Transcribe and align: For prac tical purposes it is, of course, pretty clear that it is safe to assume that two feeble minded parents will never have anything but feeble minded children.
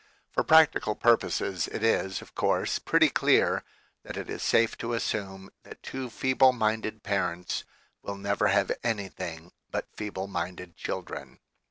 For 0.31 0.43
prac 0.43 0.71
tical 0.71 0.99
purposes 0.99 1.67
it 1.67 1.83
is, 1.83 2.23
of 2.23 2.33
course, 2.33 2.79
pretty 2.79 3.07
clear 3.11 3.63
that 4.01 4.17
it 4.17 4.31
is 4.31 4.41
safe 4.41 4.75
to 4.79 4.93
assume 4.95 5.51
that 5.61 5.83
two 5.83 6.09
feeble 6.09 6.53
minded 6.53 7.03
parents 7.03 7.65
will 8.01 8.17
never 8.17 8.47
have 8.47 8.71
anything 8.83 9.51
but 9.69 9.95
feeble 9.95 10.25
minded 10.25 10.75
children. 10.75 11.37